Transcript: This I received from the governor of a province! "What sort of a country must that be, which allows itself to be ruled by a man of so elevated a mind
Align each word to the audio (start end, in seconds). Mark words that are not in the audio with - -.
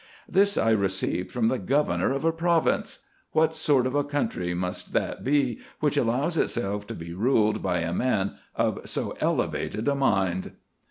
This 0.27 0.57
I 0.57 0.71
received 0.71 1.31
from 1.31 1.47
the 1.47 1.59
governor 1.59 2.11
of 2.11 2.25
a 2.25 2.31
province! 2.31 3.05
"What 3.33 3.55
sort 3.55 3.85
of 3.85 3.93
a 3.93 4.03
country 4.03 4.55
must 4.55 4.93
that 4.93 5.23
be, 5.23 5.59
which 5.79 5.95
allows 5.95 6.37
itself 6.37 6.87
to 6.87 6.95
be 6.95 7.13
ruled 7.13 7.61
by 7.61 7.81
a 7.81 7.93
man 7.93 8.33
of 8.55 8.79
so 8.89 9.15
elevated 9.21 9.87
a 9.87 9.93
mind 9.93 10.53